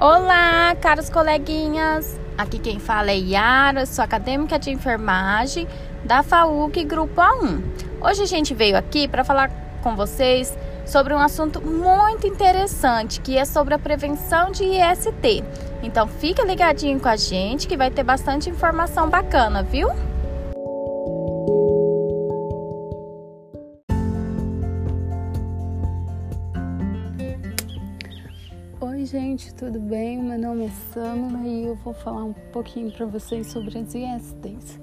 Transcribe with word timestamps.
Olá, 0.00 0.76
caros 0.80 1.10
coleguinhas! 1.10 2.20
Aqui 2.38 2.60
quem 2.60 2.78
fala 2.78 3.10
é 3.10 3.16
Yara, 3.16 3.84
sou 3.84 4.04
acadêmica 4.04 4.56
de 4.56 4.70
enfermagem 4.70 5.66
da 6.04 6.22
FAUC 6.22 6.84
Grupo 6.84 7.20
A1. 7.20 7.60
Hoje 8.00 8.22
a 8.22 8.26
gente 8.26 8.54
veio 8.54 8.76
aqui 8.76 9.08
para 9.08 9.24
falar 9.24 9.50
com 9.82 9.96
vocês 9.96 10.56
sobre 10.86 11.12
um 11.12 11.18
assunto 11.18 11.60
muito 11.60 12.28
interessante, 12.28 13.20
que 13.20 13.36
é 13.36 13.44
sobre 13.44 13.74
a 13.74 13.78
prevenção 13.78 14.52
de 14.52 14.62
IST. 14.62 15.42
Então 15.82 16.06
fica 16.06 16.44
ligadinho 16.44 17.00
com 17.00 17.08
a 17.08 17.16
gente 17.16 17.66
que 17.66 17.76
vai 17.76 17.90
ter 17.90 18.04
bastante 18.04 18.48
informação 18.48 19.10
bacana, 19.10 19.64
viu? 19.64 19.90
Oi, 28.80 29.04
gente, 29.06 29.52
tudo 29.54 29.80
bem? 29.80 30.22
Meu 30.22 30.38
nome 30.38 30.66
é 30.66 30.70
Samula 30.94 31.44
e 31.44 31.64
eu 31.64 31.74
vou 31.74 31.92
falar 31.92 32.22
um 32.22 32.32
pouquinho 32.32 32.92
para 32.92 33.06
vocês 33.06 33.48
sobre 33.48 33.76
as 33.76 33.92
ISTs. 33.92 34.78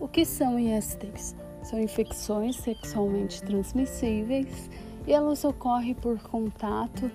O 0.00 0.08
que 0.08 0.24
são 0.24 0.58
ISTs? 0.58 1.36
São 1.62 1.78
infecções 1.78 2.56
sexualmente 2.56 3.42
transmissíveis 3.42 4.70
e 5.06 5.12
elas 5.12 5.44
ocorrem 5.44 5.92
por 5.92 6.18
contato 6.22 7.10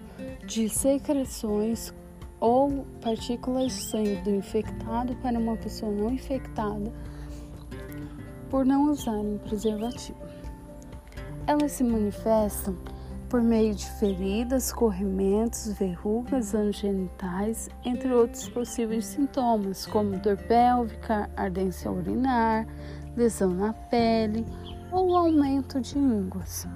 de 0.45 0.69
secreções 0.69 1.91
ou 2.39 2.85
partículas 3.01 3.75
de 3.75 3.89
sangue 3.89 4.17
do 4.17 4.29
infectado 4.29 5.15
para 5.23 5.39
uma 5.39 5.57
pessoa 5.57 5.91
não 5.91 6.11
infectada 6.11 6.93
por 8.51 8.63
não 8.63 8.91
usarem 8.91 9.39
preservativo. 9.39 10.19
Elas 11.47 11.71
se 11.71 11.83
manifestam 11.83 12.77
por 13.29 13.41
meio 13.43 13.75
de 13.75 13.87
feridas, 13.91 14.73
corrimentos, 14.73 15.71
verrugas 15.73 16.51
genitais, 16.71 17.69
entre 17.85 18.11
outros 18.11 18.49
possíveis 18.49 19.05
sintomas, 19.05 19.85
como 19.85 20.17
dor 20.17 20.37
pélvica, 20.37 21.29
ardência 21.37 21.91
urinar, 21.91 22.67
lesão 23.15 23.53
na 23.53 23.71
pele 23.71 24.43
ou 24.91 25.15
aumento 25.15 25.79
de 25.79 25.97
ínguas. 25.97 26.67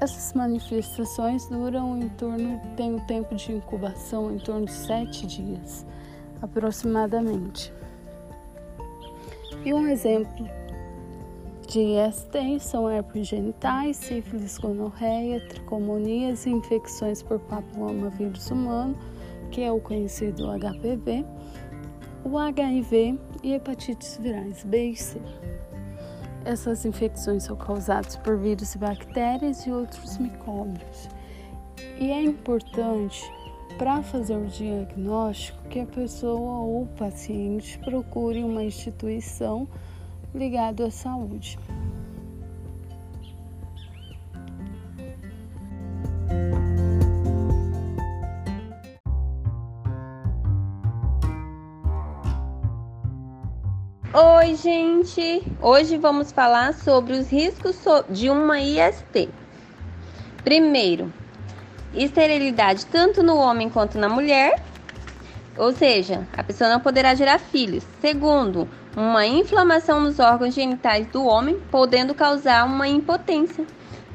Essas 0.00 0.32
manifestações 0.34 1.46
duram 1.48 1.98
em 1.98 2.08
torno, 2.10 2.60
tem 2.76 2.94
um 2.94 3.00
tempo 3.06 3.34
de 3.34 3.52
incubação 3.52 4.32
em 4.32 4.38
torno 4.38 4.66
de 4.66 4.72
sete 4.72 5.26
dias, 5.26 5.84
aproximadamente. 6.40 7.72
E 9.64 9.72
um 9.72 9.88
exemplo 9.88 10.48
de 11.74 11.80
ISTs 11.80 12.66
são 12.66 12.88
herpes 12.88 13.26
genitais, 13.26 13.96
sífilis, 13.96 14.56
gonorreia, 14.58 15.40
tricomonias 15.48 16.46
e 16.46 16.50
infecções 16.50 17.20
por 17.20 17.40
papilomavírus 17.40 18.48
humano, 18.48 18.96
que 19.50 19.60
é 19.60 19.72
o 19.72 19.80
conhecido 19.80 20.46
HPV, 20.52 21.24
o 22.24 22.38
HIV 22.38 23.18
e 23.42 23.54
hepatites 23.54 24.16
virais 24.22 24.62
B 24.62 24.90
e 24.90 24.96
C. 24.96 25.20
Essas 26.44 26.84
infecções 26.84 27.42
são 27.42 27.56
causadas 27.56 28.14
por 28.18 28.38
vírus 28.38 28.76
e 28.76 28.78
bactérias 28.78 29.66
e 29.66 29.72
outros 29.72 30.16
micróbios. 30.18 31.08
E 31.98 32.08
é 32.08 32.22
importante 32.22 33.20
para 33.78 34.00
fazer 34.00 34.36
o 34.36 34.46
diagnóstico 34.46 35.60
que 35.68 35.80
a 35.80 35.86
pessoa 35.86 36.60
ou 36.60 36.82
o 36.82 36.86
paciente 36.86 37.76
procure 37.80 38.44
uma 38.44 38.62
instituição 38.62 39.66
ligado 40.34 40.84
à 40.84 40.90
saúde. 40.90 41.58
Oi, 54.12 54.54
gente! 54.56 55.42
Hoje 55.60 55.96
vamos 55.96 56.30
falar 56.30 56.74
sobre 56.74 57.14
os 57.14 57.30
riscos 57.30 57.76
de 58.10 58.28
uma 58.28 58.60
IST. 58.60 59.28
Primeiro, 60.44 61.12
esterilidade 61.94 62.86
tanto 62.86 63.22
no 63.22 63.36
homem 63.36 63.70
quanto 63.70 63.98
na 63.98 64.08
mulher, 64.08 64.62
ou 65.56 65.72
seja, 65.72 66.26
a 66.36 66.42
pessoa 66.42 66.70
não 66.70 66.80
poderá 66.80 67.14
gerar 67.14 67.38
filhos. 67.38 67.84
Segundo, 68.00 68.68
uma 68.96 69.26
inflamação 69.26 70.00
nos 70.00 70.18
órgãos 70.20 70.54
genitais 70.54 71.06
do 71.08 71.24
homem, 71.24 71.58
podendo 71.70 72.14
causar 72.14 72.64
uma 72.64 72.86
impotência. 72.86 73.66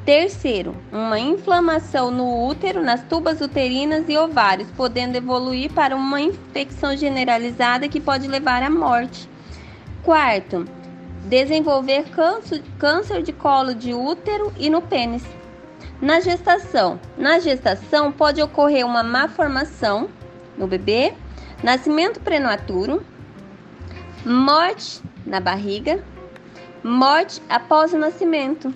Terceiro, 0.06 0.76
uma 0.92 1.20
inflamação 1.20 2.10
no 2.10 2.48
útero, 2.48 2.82
nas 2.82 3.04
tubas 3.04 3.42
uterinas 3.42 4.06
e 4.08 4.18
ovários, 4.18 4.72
podendo 4.72 5.18
evoluir 5.18 5.72
para 5.72 5.96
uma 5.96 6.22
infecção 6.22 6.96
generalizada 6.96 7.90
que 7.90 8.00
pode 8.00 8.28
levar 8.28 8.64
à 8.64 8.70
morte. 8.70 9.30
Quarto, 10.02 10.66
desenvolver 11.26 12.06
câncer 12.80 13.22
de 13.22 13.34
colo 13.34 13.76
de 13.76 13.94
útero 13.94 14.52
e 14.58 14.70
no 14.70 14.82
pênis. 14.82 15.24
Na 16.02 16.22
gestação, 16.22 16.98
na 17.18 17.40
gestação 17.40 18.10
pode 18.10 18.42
ocorrer 18.42 18.86
uma 18.86 19.04
má 19.04 19.28
formação 19.28 20.10
no 20.58 20.66
bebê, 20.66 21.14
nascimento 21.62 22.22
prematuro, 22.22 23.06
morte 24.26 25.02
na 25.26 25.40
barriga, 25.40 26.04
morte 26.84 27.42
após 27.50 27.94
o 27.94 27.98
nascimento. 27.98 28.74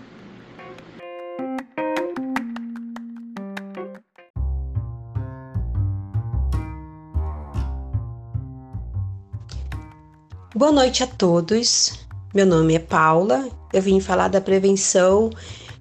Boa 10.55 10.71
noite 10.71 11.03
a 11.03 11.07
todos. 11.07 11.99
Meu 12.33 12.45
nome 12.45 12.75
é 12.75 12.79
Paula. 12.79 13.49
Eu 13.73 13.81
vim 13.81 13.99
falar 13.99 14.27
da 14.27 14.39
prevenção 14.39 15.29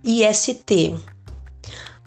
IST. 0.03 0.97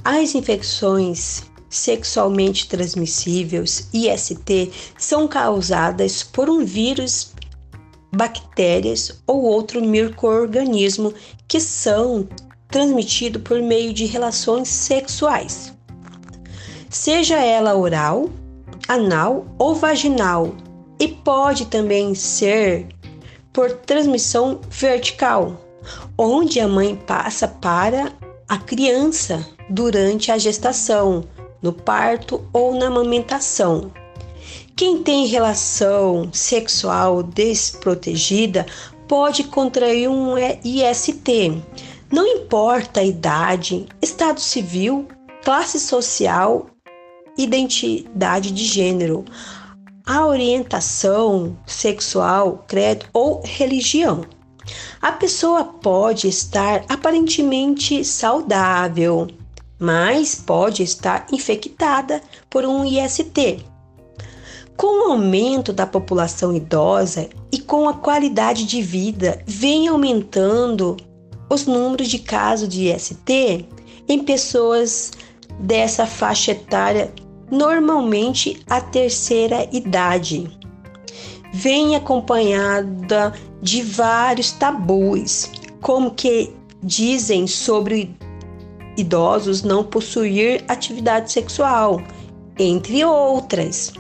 As 0.04 0.36
infecções 0.36 1.44
sexualmente 1.70 2.68
transmissíveis, 2.68 3.90
IST, 3.94 4.72
são 4.98 5.28
causadas 5.28 6.24
por 6.24 6.50
um 6.50 6.64
vírus 6.64 7.35
bactérias 8.16 9.22
ou 9.28 9.44
outro 9.44 9.82
microorganismo 9.82 11.14
que 11.48 11.60
são 11.60 12.28
transmitidos 12.68 13.42
por 13.42 13.62
meio 13.62 13.94
de 13.94 14.06
relações 14.06 14.68
sexuais, 14.68 15.74
seja 16.90 17.38
ela 17.38 17.76
oral, 17.76 18.30
anal 18.88 19.46
ou 19.60 19.76
vaginal, 19.76 20.56
e 21.00 21.08
pode 21.08 21.66
também 21.66 22.16
ser 22.16 22.88
por 23.52 23.72
transmissão 23.72 24.60
vertical, 24.70 25.62
onde 26.18 26.60
a 26.60 26.68
mãe 26.68 26.96
passa 26.96 27.48
para 27.48 28.12
a 28.48 28.58
criança 28.58 29.46
durante 29.70 30.32
a 30.32 30.38
gestação, 30.38 31.24
no 31.62 31.74
parto 31.74 32.48
ou 32.54 32.76
na 32.76 32.88
amamentação. 32.88 33.92
Quem 34.76 35.02
tem 35.02 35.26
relação 35.28 36.30
sexual 36.34 37.24
desprotegida 37.24 38.66
pode 39.08 39.46
contrair 39.46 40.10
um 40.10 40.36
IST. 40.38 41.62
Não 42.12 42.26
importa 42.28 43.00
a 43.00 43.04
idade, 43.04 43.88
estado 44.02 44.40
civil, 44.40 45.08
classe 45.44 45.80
social, 45.80 46.68
identidade 47.38 48.52
de 48.52 48.66
gênero, 48.66 49.26
a 50.06 50.26
orientação 50.26 51.58
sexual, 51.66 52.64
credo 52.68 53.06
ou 53.12 53.42
religião. 53.44 54.26
A 55.02 55.12
pessoa 55.12 55.64
pode 55.64 56.28
estar 56.28 56.84
aparentemente 56.90 58.04
saudável, 58.04 59.28
mas 59.80 60.36
pode 60.36 60.84
estar 60.84 61.28
infectada 61.32 62.22
por 62.50 62.66
um 62.66 62.84
IST. 62.86 63.66
Com 64.78 65.08
o 65.08 65.12
aumento 65.14 65.72
da 65.72 65.88
população 65.88 66.54
idosa 66.54 67.30
e 67.50 67.60
com 67.60 67.88
a 67.88 67.94
qualidade 67.94 68.66
de 68.66 68.82
vida, 68.82 69.42
vem 69.46 69.88
aumentando 69.88 70.98
os 71.50 71.66
números 71.66 72.10
de 72.10 72.20
casos 72.20 72.68
de 72.68 72.90
IST 72.92 73.66
em 74.08 74.24
pessoas 74.24 75.14
dessa 75.60 76.06
faixa 76.06 76.52
etária, 76.52 77.14
normalmente 77.50 78.62
a 78.68 78.82
terceira 78.82 79.68
idade. 79.72 80.46
Vem 81.54 81.96
acompanhada 81.96 83.34
de 83.62 83.82
vários 83.82 84.52
tabus, 84.52 85.50
como 85.82 86.12
que 86.12 86.52
dizem 86.84 87.48
sobre 87.48 88.14
idosos 88.98 89.64
não 89.64 89.86
possuir 89.86 90.66
atividade 90.68 91.32
sexual, 91.32 92.02
entre 92.60 93.06
outras 93.06 93.94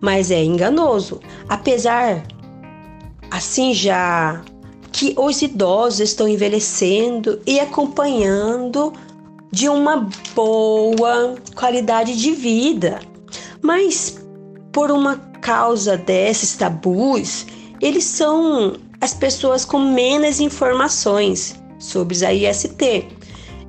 mas 0.00 0.30
é 0.30 0.42
enganoso. 0.42 1.20
Apesar 1.48 2.22
assim 3.30 3.74
já 3.74 4.42
que 4.92 5.14
os 5.18 5.42
idosos 5.42 6.00
estão 6.00 6.28
envelhecendo 6.28 7.40
e 7.46 7.58
acompanhando 7.58 8.92
de 9.50 9.68
uma 9.68 10.08
boa 10.34 11.34
qualidade 11.54 12.16
de 12.16 12.32
vida. 12.32 13.00
Mas 13.60 14.18
por 14.72 14.90
uma 14.90 15.16
causa 15.40 15.96
desses 15.96 16.56
tabus, 16.56 17.46
eles 17.80 18.04
são 18.04 18.76
as 19.00 19.14
pessoas 19.14 19.64
com 19.64 19.78
menos 19.78 20.40
informações 20.40 21.54
sobre 21.78 22.24
a 22.24 22.32
IST 22.32 23.08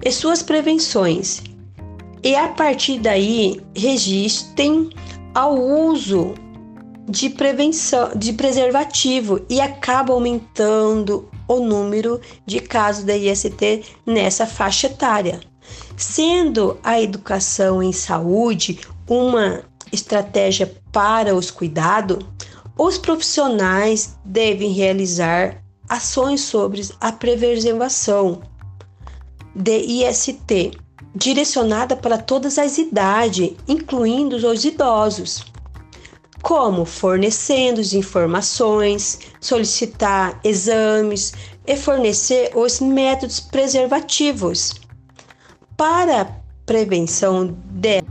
e 0.03 0.11
suas 0.11 0.41
prevenções. 0.41 1.41
E 2.23 2.35
a 2.35 2.47
partir 2.47 2.99
daí 2.99 3.61
resistem 3.75 4.89
ao 5.35 5.53
uso 5.59 6.33
de 7.09 7.29
prevenção 7.29 8.11
de 8.15 8.31
preservativo 8.31 9.41
e 9.49 9.59
acaba 9.59 10.13
aumentando 10.13 11.29
o 11.45 11.59
número 11.59 12.21
de 12.45 12.61
casos 12.61 13.03
da 13.03 13.15
IST 13.15 13.83
nessa 14.05 14.47
faixa 14.47 14.87
etária. 14.87 15.41
Sendo 15.97 16.79
a 16.81 17.01
educação 17.01 17.83
em 17.83 17.91
saúde 17.91 18.79
uma 19.07 19.63
estratégia 19.91 20.73
para 20.91 21.35
os 21.35 21.51
cuidados, 21.51 22.25
os 22.77 22.97
profissionais 22.97 24.17
devem 24.23 24.71
realizar 24.71 25.61
ações 25.87 26.41
sobre 26.41 26.81
a 26.99 27.11
preservação 27.11 28.41
de 29.53 29.77
IST, 29.77 30.71
direcionada 31.13 31.95
para 31.95 32.17
todas 32.17 32.57
as 32.57 32.77
idades, 32.77 33.53
incluindo 33.67 34.35
os 34.35 34.65
idosos, 34.65 35.45
como 36.41 36.85
fornecendo 36.85 37.81
informações, 37.93 39.19
solicitar 39.41 40.39
exames 40.43 41.33
e 41.65 41.75
fornecer 41.75 42.51
os 42.55 42.79
métodos 42.79 43.39
preservativos 43.39 44.75
para 45.75 46.39
prevenção 46.65 47.57
de 47.71 48.01